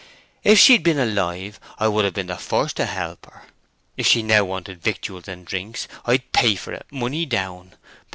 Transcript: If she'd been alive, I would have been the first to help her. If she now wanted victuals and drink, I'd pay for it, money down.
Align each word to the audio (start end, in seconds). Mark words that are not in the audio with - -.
If 0.43 0.57
she'd 0.57 0.81
been 0.81 0.97
alive, 0.97 1.59
I 1.77 1.87
would 1.87 2.05
have 2.05 2.15
been 2.15 2.25
the 2.25 2.35
first 2.35 2.75
to 2.77 2.87
help 2.87 3.27
her. 3.27 3.43
If 3.95 4.07
she 4.07 4.23
now 4.23 4.43
wanted 4.43 4.81
victuals 4.81 5.27
and 5.27 5.45
drink, 5.45 5.85
I'd 6.07 6.31
pay 6.31 6.55
for 6.55 6.73
it, 6.73 6.87
money 6.89 7.27
down. 7.27 7.75